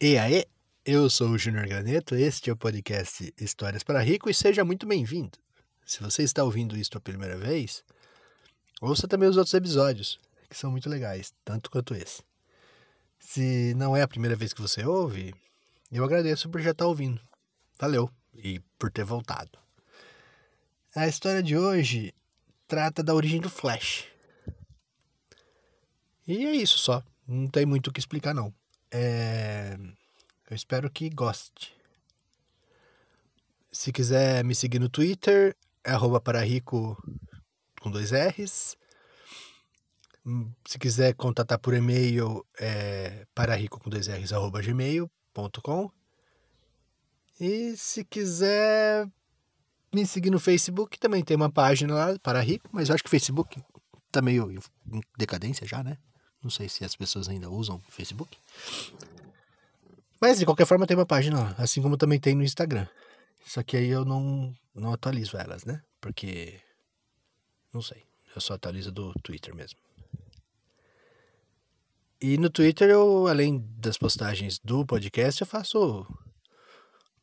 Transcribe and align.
E 0.00 0.18
aí, 0.18 0.44
eu 0.84 1.08
sou 1.08 1.30
o 1.30 1.38
Júnior 1.38 1.68
Graneto, 1.68 2.16
este 2.16 2.50
é 2.50 2.52
o 2.52 2.56
podcast 2.56 3.32
Histórias 3.40 3.84
para 3.84 4.02
Rico 4.02 4.28
e 4.28 4.34
seja 4.34 4.64
muito 4.64 4.86
bem-vindo. 4.86 5.38
Se 5.86 6.02
você 6.02 6.24
está 6.24 6.42
ouvindo 6.42 6.76
isto 6.76 6.98
a 6.98 7.00
primeira 7.00 7.38
vez, 7.38 7.84
ouça 8.80 9.06
também 9.06 9.28
os 9.28 9.36
outros 9.36 9.54
episódios, 9.54 10.18
que 10.50 10.56
são 10.56 10.72
muito 10.72 10.90
legais, 10.90 11.32
tanto 11.44 11.70
quanto 11.70 11.94
esse. 11.94 12.24
Se 13.20 13.72
não 13.76 13.96
é 13.96 14.02
a 14.02 14.08
primeira 14.08 14.34
vez 14.34 14.52
que 14.52 14.60
você 14.60 14.84
ouve, 14.84 15.32
eu 15.92 16.04
agradeço 16.04 16.50
por 16.50 16.60
já 16.60 16.72
estar 16.72 16.86
ouvindo. 16.86 17.20
Valeu 17.78 18.10
e 18.34 18.58
por 18.76 18.90
ter 18.90 19.04
voltado. 19.04 19.56
A 20.94 21.06
história 21.06 21.42
de 21.42 21.56
hoje 21.56 22.12
trata 22.66 23.00
da 23.00 23.14
origem 23.14 23.40
do 23.40 23.48
Flash. 23.48 24.06
E 26.26 26.44
é 26.44 26.52
isso 26.56 26.78
só, 26.78 27.00
não 27.28 27.46
tem 27.46 27.64
muito 27.64 27.90
o 27.90 27.92
que 27.92 28.00
explicar 28.00 28.34
não. 28.34 28.52
É... 28.96 29.76
Eu 30.48 30.54
espero 30.54 30.88
que 30.88 31.10
goste. 31.10 31.74
Se 33.72 33.92
quiser 33.92 34.44
me 34.44 34.54
seguir 34.54 34.78
no 34.78 34.88
Twitter, 34.88 35.56
é 35.82 35.90
arroba 35.90 36.22
com 36.62 37.90
dois 37.90 38.12
R's. 38.12 38.76
Se 40.64 40.78
quiser 40.78 41.14
contatar 41.14 41.58
por 41.58 41.74
e-mail, 41.74 42.46
é 42.58 43.26
pararico 43.34 43.80
com 43.80 43.90
dois 43.90 44.06
R's, 44.06 44.32
arroba 44.32 44.62
gmail.com. 44.62 45.90
E 47.40 47.76
se 47.76 48.04
quiser 48.04 49.08
me 49.92 50.06
seguir 50.06 50.30
no 50.30 50.38
Facebook, 50.38 51.00
também 51.00 51.24
tem 51.24 51.36
uma 51.36 51.50
página 51.50 51.94
lá, 51.94 52.18
Pararico, 52.20 52.68
mas 52.72 52.88
eu 52.88 52.94
acho 52.94 53.02
que 53.02 53.08
o 53.08 53.10
Facebook 53.10 53.60
tá 54.12 54.22
meio 54.22 54.52
em 54.52 55.00
decadência 55.18 55.66
já, 55.66 55.82
né? 55.82 55.98
Não 56.44 56.50
sei 56.50 56.68
se 56.68 56.84
as 56.84 56.94
pessoas 56.94 57.28
ainda 57.28 57.48
usam 57.48 57.82
o 57.88 57.90
Facebook. 57.90 58.36
Mas 60.20 60.38
de 60.38 60.44
qualquer 60.44 60.66
forma 60.66 60.86
tem 60.86 60.96
uma 60.96 61.06
página 61.06 61.40
lá, 61.40 61.54
assim 61.58 61.80
como 61.80 61.96
também 61.96 62.20
tem 62.20 62.34
no 62.34 62.44
Instagram. 62.44 62.86
Só 63.46 63.62
que 63.62 63.76
aí 63.76 63.88
eu 63.88 64.04
não, 64.04 64.54
não 64.74 64.92
atualizo 64.92 65.36
elas, 65.38 65.64
né? 65.64 65.82
Porque. 66.00 66.60
Não 67.72 67.82
sei. 67.82 68.04
Eu 68.34 68.40
só 68.40 68.54
atualizo 68.54 68.92
do 68.92 69.12
Twitter 69.22 69.54
mesmo. 69.54 69.78
E 72.20 72.38
no 72.38 72.50
Twitter 72.50 72.90
eu, 72.90 73.26
além 73.26 73.58
das 73.78 73.98
postagens 73.98 74.58
do 74.58 74.84
podcast, 74.84 75.40
eu 75.40 75.46
faço 75.46 76.06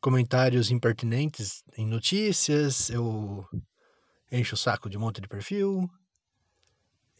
comentários 0.00 0.70
impertinentes 0.70 1.64
em 1.76 1.86
notícias, 1.86 2.90
eu 2.90 3.46
encho 4.30 4.54
o 4.54 4.58
saco 4.58 4.90
de 4.90 4.96
um 4.96 5.00
monte 5.00 5.20
de 5.20 5.28
perfil. 5.28 5.88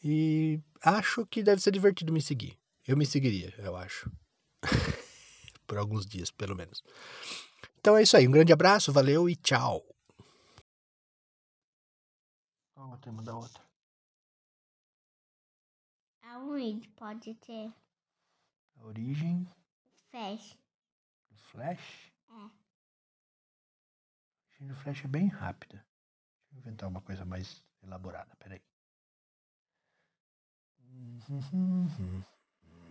E 0.03 0.61
acho 0.85 1.27
que 1.27 1.43
deve 1.43 1.61
ser 1.61 1.71
divertido 1.73 2.13
me 2.13 2.21
seguir. 2.21 2.59
Eu 2.87 2.97
me 2.97 3.07
seguiria, 3.07 3.55
eu 3.59 3.77
acho. 3.77 4.11
Por 5.67 5.79
alguns 5.79 6.05
dias, 6.07 6.31
pelo 6.31 6.55
menos. 6.57 6.83
Então 7.79 7.97
é 7.97 8.03
isso 8.03 8.17
aí. 8.17 8.27
Um 8.29 8.33
grande 8.33 8.53
abraço, 8.53 8.93
valeu 8.93 9.29
e 9.29 9.37
tchau. 9.37 9.85
Qual 12.75 12.91
o 12.93 12.99
tema 12.99 13.23
da 13.23 13.35
outra? 13.37 13.63
Aonde 16.23 16.89
pode 16.91 17.35
ter 17.37 17.73
A 18.77 18.85
origem 18.87 19.47
flash? 20.11 20.57
do 21.31 21.37
Flash. 21.39 22.11
É. 22.29 22.33
A 22.33 22.51
origem 24.51 24.69
do 24.69 24.75
Flash 24.77 25.05
é 25.05 25.09
bem 25.09 25.29
rápida. 25.29 25.77
Deixa 26.51 26.55
eu 26.55 26.59
inventar 26.59 26.89
uma 26.89 27.01
coisa 27.03 27.25
mais 27.25 27.63
elaborada. 27.83 28.35
Peraí. 28.37 28.61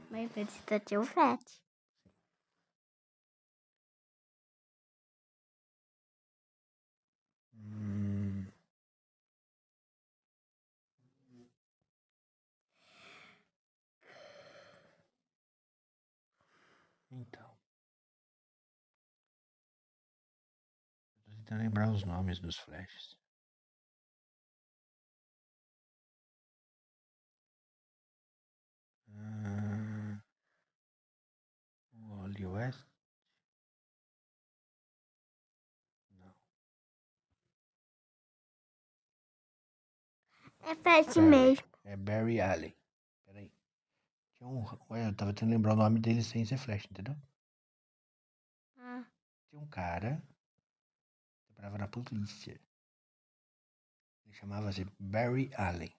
Mas 0.09 0.31
precisa 0.31 0.79
ter 0.79 0.97
o. 0.97 1.03
Hum. 7.53 8.45
Então. 17.11 17.51
Tô 21.25 21.31
tentando 21.31 21.59
lembrar 21.59 21.89
os 21.91 22.03
nomes 22.03 22.39
dos 22.39 22.57
flashes. 22.57 23.17
É 40.63 40.75
flash 40.75 41.17
Barry. 41.17 41.21
mesmo. 41.21 41.65
É 41.83 41.95
Barry 41.97 42.39
Allen. 42.41 42.75
Peraí. 43.25 43.51
Tinha 44.35 44.47
um. 44.49 44.63
Ué, 44.89 45.07
eu 45.07 45.15
tava 45.15 45.33
tentando 45.33 45.51
lembrar 45.51 45.73
o 45.73 45.77
nome 45.77 45.99
dele 45.99 46.23
sem 46.23 46.45
ser 46.45 46.57
Flash, 46.57 46.85
entendeu? 46.89 47.15
Ah, 48.77 49.05
Tinha 49.49 49.61
um 49.61 49.67
cara 49.67 50.21
que 51.37 51.53
trabalhava 51.53 51.77
na 51.79 51.87
polícia. 51.87 52.59
Ele 54.25 54.33
chamava-se 54.33 54.85
Barry 54.99 55.51
Allen. 55.55 55.93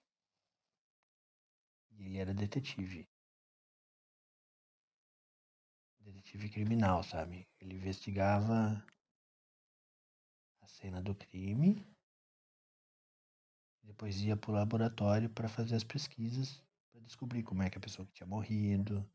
E 1.91 2.05
ele 2.07 2.19
era 2.19 2.33
detetive. 2.35 3.09
Detetive 6.01 6.49
criminal, 6.49 7.03
sabe? 7.03 7.47
Ele 7.61 7.75
investigava 7.75 8.85
a 10.61 10.67
cena 10.67 11.01
do 11.01 11.15
crime. 11.15 11.87
Depois 13.83 14.21
ia 14.23 14.37
pro 14.37 14.53
laboratório 14.53 15.29
para 15.29 15.49
fazer 15.49 15.75
as 15.75 15.85
pesquisas 15.85 16.63
para 16.91 17.01
descobrir 17.01 17.43
como 17.43 17.63
é 17.63 17.71
que 17.71 17.79
a 17.79 17.81
pessoa 17.81 18.07
que 18.07 18.13
tinha 18.13 18.27
morrido, 18.27 19.09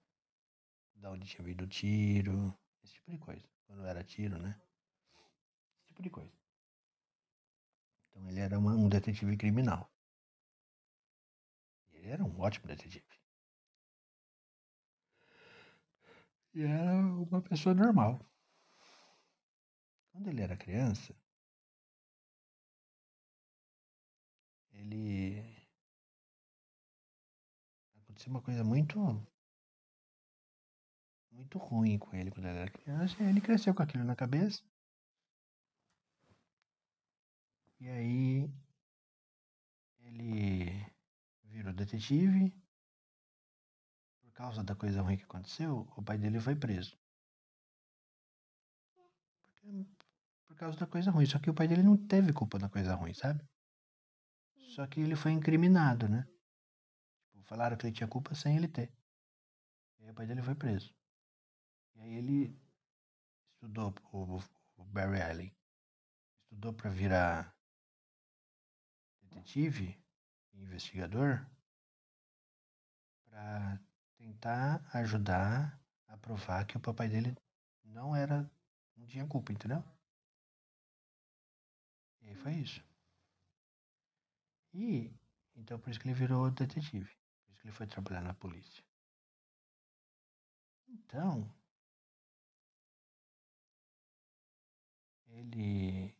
da 0.95 1.11
onde 1.11 1.27
tinha 1.27 1.43
vindo 1.43 1.63
o 1.63 1.67
tiro, 1.67 2.57
esse 2.83 2.93
tipo 2.95 3.11
de 3.11 3.17
coisa. 3.17 3.47
Quando 3.65 3.85
era 3.85 4.03
tiro, 4.03 4.37
né? 4.37 4.59
Esse 5.77 5.87
tipo 5.87 6.01
de 6.01 6.09
coisa. 6.09 6.33
Então 8.09 8.27
ele 8.27 8.39
era 8.39 8.57
uma- 8.57 8.75
um 8.75 8.89
detetive 8.89 9.37
criminal. 9.37 9.91
Ele 11.93 12.09
era 12.09 12.23
um 12.23 12.39
ótimo 12.39 12.67
detetive. 12.67 13.05
E 16.53 16.63
era 16.63 16.95
uma 16.95 17.41
pessoa 17.41 17.75
normal. 17.75 18.19
Quando 20.11 20.29
ele 20.29 20.41
era 20.41 20.57
criança, 20.57 21.15
ele. 24.87 25.67
Aconteceu 28.03 28.31
uma 28.31 28.41
coisa 28.41 28.63
muito. 28.63 28.97
Muito 31.31 31.57
ruim 31.59 31.99
com 31.99 32.15
ele 32.15 32.31
quando 32.31 32.45
ele 32.47 32.57
era 32.57 32.71
criança. 32.71 33.21
Ele 33.23 33.41
cresceu 33.41 33.73
com 33.73 33.83
aquilo 33.83 34.03
na 34.03 34.15
cabeça. 34.15 34.63
E 37.79 37.87
aí. 37.87 38.49
Ele 39.99 40.85
virou 41.43 41.73
detetive. 41.73 42.53
Por 44.21 44.31
causa 44.31 44.63
da 44.63 44.75
coisa 44.75 45.01
ruim 45.01 45.17
que 45.17 45.23
aconteceu, 45.23 45.87
o 45.97 46.03
pai 46.03 46.17
dele 46.17 46.39
foi 46.39 46.55
preso. 46.55 46.95
Por 50.47 50.55
causa 50.55 50.77
da 50.79 50.87
coisa 50.87 51.11
ruim. 51.11 51.25
Só 51.25 51.39
que 51.39 51.49
o 51.49 51.53
pai 51.53 51.67
dele 51.67 51.83
não 51.83 51.97
teve 51.97 52.31
culpa 52.31 52.57
da 52.57 52.69
coisa 52.69 52.95
ruim, 52.95 53.13
sabe? 53.13 53.43
Só 54.77 54.85
que 54.85 54.99
ele 54.99 55.15
foi 55.15 55.31
incriminado, 55.31 56.07
né? 56.07 56.27
Tipo, 57.31 57.41
falaram 57.41 57.75
que 57.75 57.87
ele 57.87 57.95
tinha 57.95 58.07
culpa 58.07 58.35
sem 58.35 58.55
ele 58.55 58.67
ter. 58.67 58.93
E 59.97 60.03
aí 60.03 60.11
o 60.11 60.13
pai 60.13 60.27
dele 60.27 60.43
foi 60.43 60.53
preso. 60.53 60.93
E 61.95 61.99
aí 61.99 62.13
ele 62.13 62.61
estudou, 63.55 63.91
o, 64.13 64.37
o 64.75 64.83
Barry 64.85 65.19
Allen, 65.19 65.57
estudou 66.43 66.73
para 66.73 66.91
virar 66.91 67.57
detetive, 69.23 69.99
investigador, 70.53 71.43
para 73.25 73.81
tentar 74.15 74.87
ajudar 74.93 75.81
a 76.05 76.15
provar 76.17 76.67
que 76.67 76.77
o 76.77 76.79
papai 76.79 77.09
dele 77.09 77.35
não 77.83 78.15
era, 78.15 78.47
não 78.95 79.07
tinha 79.07 79.25
culpa, 79.25 79.51
entendeu? 79.51 79.83
E 82.21 82.29
aí 82.29 82.35
foi 82.35 82.53
isso. 82.57 82.87
E 84.77 85.11
então 85.55 85.79
por 85.79 85.89
isso 85.89 85.99
que 85.99 86.07
ele 86.07 86.13
virou 86.13 86.51
detetive, 86.51 87.09
por 87.43 87.51
isso 87.51 87.61
que 87.61 87.67
ele 87.67 87.75
foi 87.75 87.87
trabalhar 87.87 88.21
na 88.21 88.33
polícia. 88.35 88.83
Então, 90.87 91.51
ele 95.29 96.15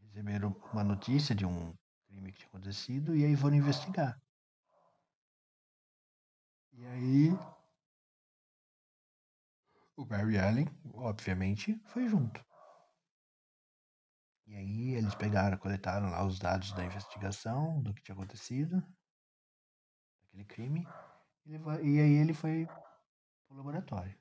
receberam 0.00 0.54
uma 0.72 0.84
notícia 0.84 1.34
de 1.34 1.44
um 1.44 1.74
crime 2.06 2.30
que 2.30 2.38
tinha 2.38 2.48
acontecido 2.48 3.16
e 3.16 3.24
aí 3.24 3.36
foram 3.36 3.56
investigar. 3.56 4.22
E 6.72 6.86
aí 6.86 7.36
O 9.96 10.04
Barry 10.04 10.38
Allen, 10.38 10.68
obviamente, 10.94 11.80
foi 11.86 12.08
junto. 12.08 12.44
E 14.52 14.56
aí 14.56 14.94
eles 14.96 15.14
pegaram, 15.14 15.56
coletaram 15.56 16.10
lá 16.10 16.22
os 16.26 16.38
dados 16.38 16.72
da 16.74 16.84
investigação, 16.84 17.82
do 17.82 17.94
que 17.94 18.02
tinha 18.02 18.14
acontecido, 18.14 18.86
daquele 20.20 20.44
crime, 20.44 20.86
e, 21.46 21.54
aí 21.98 22.12
ele 22.12 22.34
foi 22.34 22.66
pro 23.46 23.56
laboratório. 23.56 24.14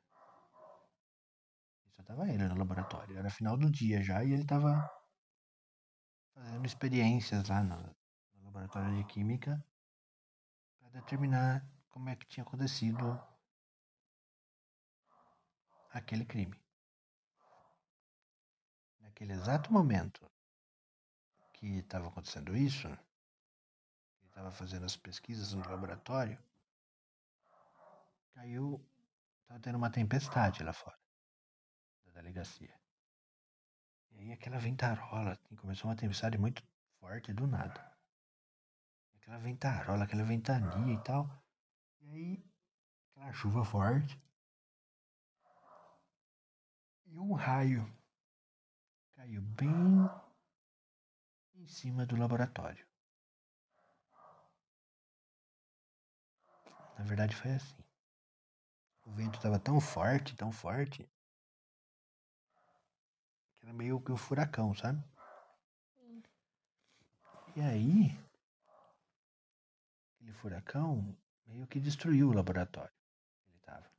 Só 1.98 2.04
tava 2.04 2.30
ele 2.30 2.48
no 2.48 2.58
laboratório. 2.58 3.18
Era 3.18 3.30
final 3.30 3.58
do 3.58 3.70
dia 3.70 4.02
já 4.02 4.24
e 4.24 4.32
ele 4.32 4.46
tava 4.46 4.90
fazendo 6.34 6.66
experiências 6.66 7.50
lá 7.50 7.62
no, 7.62 7.76
no 8.36 8.46
laboratório 8.46 8.96
de 8.96 9.04
química 9.04 9.62
para 10.80 11.02
determinar 11.02 11.70
como 11.90 12.08
é 12.08 12.16
que 12.16 12.26
tinha 12.26 12.46
acontecido 12.46 13.22
aquele 15.90 16.24
crime. 16.24 16.58
Naquele 19.22 19.40
exato 19.40 19.72
momento 19.72 20.28
que 21.54 21.78
estava 21.78 22.08
acontecendo 22.08 22.58
isso, 22.58 22.88
ele 22.88 22.98
estava 24.26 24.52
fazendo 24.52 24.84
as 24.84 24.98
pesquisas 24.98 25.54
no 25.54 25.70
laboratório, 25.70 26.44
caiu, 28.34 28.84
estava 29.44 29.60
tendo 29.60 29.76
uma 29.78 29.92
tempestade 29.92 30.64
lá 30.64 30.74
fora 30.74 30.98
da 32.04 32.14
delegacia. 32.14 32.76
E 34.10 34.22
aí 34.22 34.32
aquela 34.32 34.58
ventarola, 34.58 35.34
assim, 35.34 35.56
começou 35.56 35.92
uma 35.92 35.96
tempestade 35.96 36.40
muito 36.40 36.64
forte 37.00 37.32
do 37.32 37.46
nada. 37.46 37.96
Aquela 39.18 39.38
ventarola, 39.38 40.06
aquela 40.06 40.24
ventania 40.24 40.96
e 40.96 41.04
tal. 41.04 41.30
E 42.00 42.10
aí, 42.10 42.46
aquela 43.12 43.32
chuva 43.34 43.64
forte. 43.64 44.20
E 47.06 47.20
um 47.20 47.34
raio 47.34 48.01
caiu 49.22 49.42
bem 49.42 50.10
em 51.54 51.68
cima 51.68 52.08
do 52.08 52.16
laboratório. 52.16 52.84
Na 56.98 57.04
verdade 57.04 57.36
foi 57.36 57.52
assim. 57.52 57.84
O 59.06 59.12
vento 59.12 59.36
estava 59.36 59.60
tão 59.60 59.80
forte, 59.80 60.36
tão 60.36 60.52
forte, 60.52 61.08
que 63.60 63.66
era 63.66 63.74
meio 63.74 64.02
que 64.02 64.12
um 64.12 64.18
furacão, 64.18 64.74
sabe? 64.74 65.04
E 67.56 67.62
aí, 67.62 68.20
aquele 70.16 70.34
furacão 70.34 71.16
meio 71.46 71.68
que 71.68 71.80
destruiu 71.80 72.30
o 72.30 72.34
laboratório 72.34 72.94
que 73.44 73.50
ele 73.50 73.58
estava. 73.58 73.92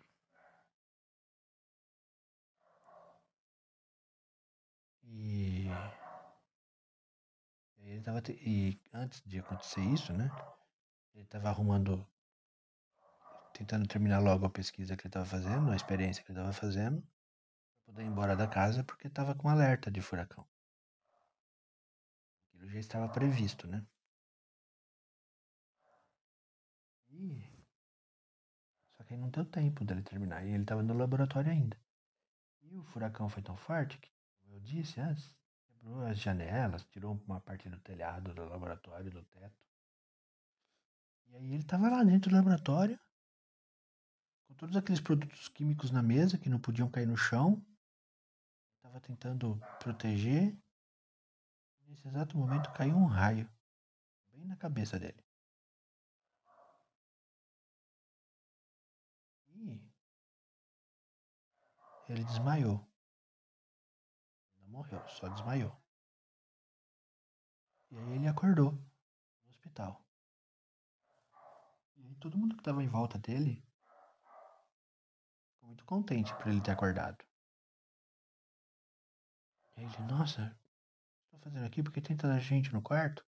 E, 5.15 5.69
e 7.79 7.91
ele 8.02 8.20
tava 8.20 8.22
e 8.31 8.81
antes 8.93 9.22
de 9.25 9.38
acontecer 9.38 9.81
isso, 9.81 10.12
né? 10.12 10.31
Ele 11.14 11.25
estava 11.25 11.49
arrumando 11.49 12.06
tentando 13.52 13.87
terminar 13.87 14.19
logo 14.19 14.44
a 14.46 14.50
pesquisa 14.50 14.96
que 14.96 15.02
ele 15.02 15.10
estava 15.10 15.26
fazendo, 15.26 15.70
a 15.70 15.76
experiência 15.76 16.25
que 16.25 16.32
ele 16.32 16.38
estava 16.38 16.52
fazendo, 16.52 17.00
para 17.00 17.84
poder 17.87 18.02
ir 18.02 18.06
embora 18.06 18.34
da 18.34 18.49
casa 18.49 18.82
porque 18.82 19.06
estava 19.06 19.34
com 19.34 19.49
alerta 19.49 19.90
de 19.90 20.00
furacão. 20.00 20.46
Aquilo 22.49 22.69
já 22.69 22.81
estava 22.81 23.08
previsto, 23.08 23.69
né? 23.69 23.87
E... 27.10 27.43
Só 28.96 29.04
que 29.04 29.14
aí 29.14 29.20
não 29.20 29.28
deu 29.28 29.44
tempo 29.44 29.84
dele 29.84 30.02
terminar. 30.02 30.44
E 30.44 30.50
ele 30.50 30.62
estava 30.62 30.82
no 30.82 30.94
laboratório 30.94 31.52
ainda. 31.52 31.78
E 32.62 32.76
o 32.76 32.82
furacão 32.84 33.28
foi 33.28 33.43
tão 33.43 33.56
forte 33.56 33.99
que, 33.99 34.10
como 34.40 34.54
eu 34.54 34.60
disse 34.60 34.99
antes, 34.99 35.37
quebrou 35.82 36.06
as 36.06 36.19
janelas, 36.19 36.84
tirou 36.84 37.20
uma 37.26 37.40
parte 37.40 37.69
do 37.69 37.79
telhado 37.81 38.32
do 38.32 38.44
laboratório, 38.44 39.11
do 39.11 39.23
teto. 39.25 39.61
E 41.26 41.37
aí 41.37 41.46
ele 41.46 41.62
estava 41.62 41.90
lá 41.90 42.05
dentro 42.05 42.31
do 42.31 42.37
laboratório, 42.37 42.99
com 44.46 44.55
todos 44.55 44.76
aqueles 44.76 45.00
produtos 45.00 45.49
químicos 45.49 45.90
na 45.90 46.02
mesa 46.02 46.38
que 46.38 46.49
não 46.49 46.61
podiam 46.61 46.88
cair 46.88 47.06
no 47.06 47.17
chão. 47.17 47.64
Estava 48.76 49.00
tentando 49.00 49.61
proteger. 49.81 50.56
Nesse 51.88 52.06
exato 52.06 52.37
momento 52.37 52.73
caiu 52.73 52.96
um 52.96 53.06
raio 53.06 53.50
bem 54.31 54.44
na 54.46 54.56
cabeça 54.56 54.99
dele. 54.99 55.23
E 59.49 59.82
ele 62.08 62.25
desmaiou. 62.25 62.92
Morreu, 64.73 65.07
só 65.07 65.29
desmaiou. 65.29 65.77
E 67.91 67.99
aí 67.99 68.13
ele 68.15 68.27
acordou 68.27 68.73
no 68.73 69.51
hospital. 69.51 70.03
E 71.95 72.07
aí 72.07 72.15
todo 72.15 72.39
mundo 72.39 72.55
que 72.55 72.63
estava 72.63 72.83
em 72.83 72.89
volta 72.89 73.19
dele 73.19 73.63
Ficou 75.53 75.69
muito 75.69 75.85
contente 75.85 76.35
por 76.37 76.49
ele 76.49 76.63
ter 76.63 76.71
acordado. 76.71 77.23
E 79.77 79.81
aí 79.81 79.85
ele, 79.85 80.03
nossa, 80.05 80.59
estou 81.25 81.39
fazendo 81.41 81.67
aqui 81.67 81.83
porque 81.83 82.01
tem 82.01 82.17
tanta 82.17 82.41
gente 82.41 82.73
no 82.73 82.81
quarto. 82.81 83.23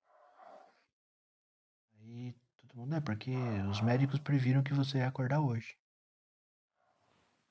Aí 1.94 2.34
todo 2.58 2.76
mundo, 2.76 2.96
é 2.96 3.00
porque 3.00 3.34
os 3.70 3.80
médicos 3.80 4.20
previram 4.20 4.62
que 4.62 4.74
você 4.74 4.98
ia 4.98 5.08
acordar 5.08 5.40
hoje. 5.40 5.74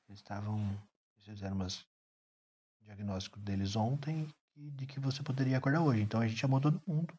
Eles 0.07 0.19
estavam, 0.19 0.59
eles 1.15 1.25
fizeram 1.25 1.55
umas 1.55 1.88
diagnóstico 2.89 3.39
deles 3.39 3.75
ontem 3.75 4.27
e 4.55 4.71
de 4.71 4.87
que 4.87 4.99
você 4.99 5.21
poderia 5.21 5.57
acordar 5.57 5.81
hoje. 5.81 6.01
Então 6.01 6.19
a 6.19 6.27
gente 6.27 6.39
chamou 6.39 6.59
todo 6.59 6.81
mundo. 6.87 7.13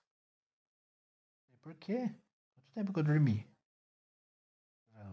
E 1.50 1.56
por 1.58 1.74
quê? 1.76 2.08
Quanto 2.52 2.72
tempo 2.74 2.92
que 2.92 2.98
eu 2.98 3.04
dormi? 3.04 3.48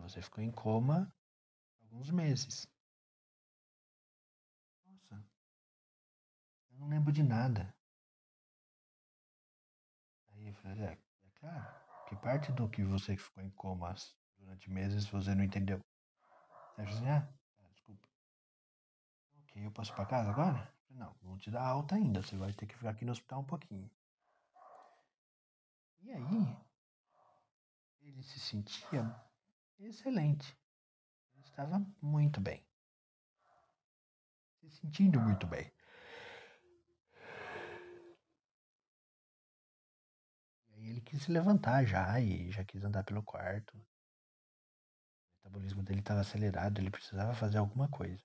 Você 0.01 0.21
ficou 0.21 0.44
em 0.44 0.51
coma 0.51 1.13
alguns 1.81 2.09
meses. 2.09 2.68
Nossa, 4.86 5.25
eu 6.71 6.80
não 6.80 6.88
lembro 6.88 7.12
de 7.12 7.24
nada. 7.24 7.74
Aí 10.30 10.48
eu 10.48 10.54
falei, 10.56 10.83
é, 10.83 10.92
é 10.94 11.30
claro, 11.39 12.06
que 12.07 12.15
parte 12.15 12.51
do 12.51 12.69
que 12.69 12.83
você 12.83 13.15
ficou 13.15 13.44
em 13.44 13.50
coma 13.51 13.94
durante 14.38 14.69
meses 14.69 15.06
você 15.06 15.36
não 15.36 15.44
entendeu? 15.44 15.80
Aí 16.77 16.86
eu 16.86 16.92
falei, 16.94 17.09
ah. 17.09 17.36
Ok, 19.57 19.66
eu 19.66 19.71
posso 19.71 19.92
ir 19.92 19.95
pra 19.95 20.06
casa 20.06 20.30
agora? 20.30 20.71
Não, 20.92 21.16
vou 21.21 21.35
te 21.37 21.49
dar 21.49 21.64
alta 21.64 21.95
ainda, 21.95 22.21
você 22.21 22.37
vai 22.37 22.54
ter 22.54 22.68
que 22.68 22.76
ficar 22.76 22.92
aqui 22.92 23.04
no 23.04 23.11
hospital 23.11 23.40
um 23.40 23.45
pouquinho. 23.45 23.90
E 25.99 26.11
aí, 26.11 26.57
ele 28.02 28.21
se 28.21 28.40
sentia 28.40 29.16
excelente 29.80 30.56
estava 31.40 31.83
muito 32.02 32.40
bem. 32.40 32.64
Se 34.59 34.69
sentindo 34.69 35.19
muito 35.19 35.47
bem. 35.47 35.71
E 40.69 40.73
aí 40.76 40.90
ele 40.90 41.02
quis 41.02 41.23
se 41.23 41.31
levantar 41.31 41.83
já 41.83 42.19
e 42.19 42.52
já 42.52 42.64
quis 42.64 42.83
andar 42.83 43.04
pelo 43.04 43.23
quarto. 43.23 43.76
O 43.76 43.83
metabolismo 45.37 45.81
dele 45.81 46.02
estava 46.02 46.19
acelerado, 46.19 46.80
ele 46.80 46.92
precisava 46.92 47.33
fazer 47.33 47.57
alguma 47.57 47.87
coisa. 47.87 48.23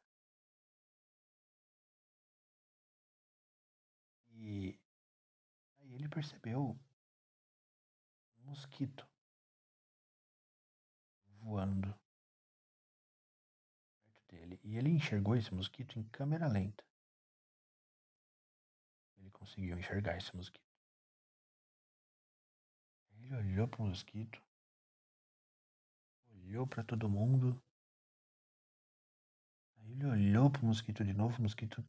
E 4.45 4.77
aí 5.79 5.95
ele 5.95 6.09
percebeu 6.09 6.77
um 8.39 8.43
mosquito 8.43 9.09
voando 11.39 11.97
dele 14.27 14.59
e 14.65 14.77
ele 14.77 14.91
enxergou 14.91 15.37
esse 15.37 15.55
mosquito 15.55 15.97
em 15.97 16.03
câmera 16.09 16.49
lenta. 16.49 16.85
Ele 19.19 19.31
conseguiu 19.31 19.79
enxergar 19.79 20.17
esse 20.17 20.35
mosquito. 20.35 20.67
Ele 23.13 23.37
olhou 23.37 23.69
para 23.69 23.83
o 23.83 23.87
mosquito, 23.87 24.43
olhou 26.35 26.67
para 26.67 26.83
todo 26.83 27.09
mundo. 27.09 27.63
Aí 29.77 29.93
ele 29.93 30.05
olhou 30.05 30.51
para 30.51 30.63
o 30.63 30.67
mosquito 30.67 31.05
de 31.05 31.13
novo, 31.13 31.39
o 31.39 31.43
mosquito 31.43 31.89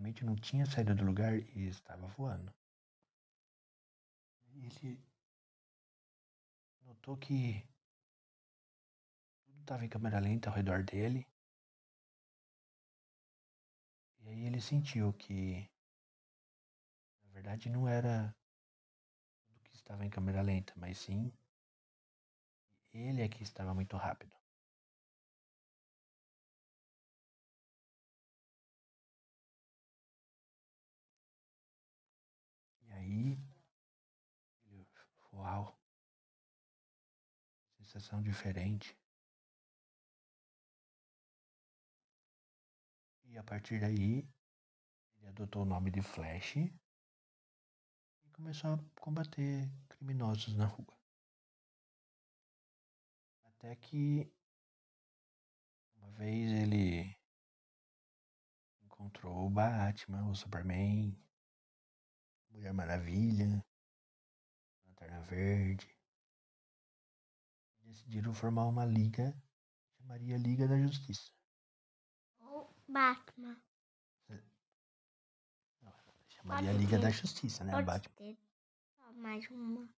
praticamente 0.00 0.24
não 0.24 0.34
tinha 0.34 0.64
saído 0.66 0.94
do 0.94 1.04
lugar 1.04 1.34
e 1.34 1.68
estava 1.68 2.06
voando. 2.08 2.52
Ele 4.54 4.98
notou 6.86 7.16
que 7.16 7.62
estava 9.60 9.84
em 9.84 9.88
câmera 9.88 10.18
lenta 10.18 10.48
ao 10.48 10.56
redor 10.56 10.82
dele. 10.82 11.26
E 14.20 14.28
aí 14.28 14.46
ele 14.46 14.60
sentiu 14.60 15.12
que, 15.12 15.68
na 17.24 17.30
verdade, 17.32 17.68
não 17.68 17.88
era 17.88 18.34
tudo 19.44 19.60
que 19.62 19.74
estava 19.74 20.04
em 20.04 20.10
câmera 20.10 20.42
lenta, 20.42 20.72
mas 20.76 20.98
sim 20.98 21.32
ele 22.92 23.22
é 23.22 23.28
que 23.28 23.42
estava 23.42 23.72
muito 23.74 23.96
rápido. 23.96 24.34
Uau, 35.32 35.78
sensação 37.78 38.22
diferente. 38.22 38.96
E 43.24 43.38
a 43.38 43.44
partir 43.44 43.80
daí, 43.80 44.28
ele 45.16 45.28
adotou 45.28 45.62
o 45.62 45.64
nome 45.64 45.90
de 45.90 46.02
Flash 46.02 46.56
e 46.56 46.72
começou 48.32 48.74
a 48.74 49.00
combater 49.00 49.70
criminosos 49.88 50.56
na 50.56 50.66
rua. 50.66 50.98
Até 53.44 53.76
que 53.76 54.32
uma 55.96 56.10
vez 56.12 56.50
ele 56.50 57.16
encontrou 58.82 59.46
o 59.46 59.50
Batman, 59.50 60.28
o 60.28 60.34
Superman, 60.34 61.16
Mulher 62.50 62.72
Maravilha, 62.72 63.64
Lanterna 64.86 65.20
Verde. 65.22 65.88
Decidiram 67.82 68.32
formar 68.34 68.66
uma 68.66 68.84
liga, 68.84 69.34
chamaria 69.98 70.36
Liga 70.36 70.68
da 70.68 70.78
Justiça. 70.78 71.32
Ou 72.40 72.74
Batman. 72.88 73.60
Chamaria 76.28 76.70
Pode 76.70 76.84
Liga 76.84 76.96
ter. 76.96 77.02
da 77.02 77.10
Justiça, 77.10 77.64
né? 77.64 77.72
Pode 77.72 77.86
Batman 77.86 78.14
ter 78.16 78.38
só 78.96 79.12
mais 79.12 79.50
uma. 79.50 79.88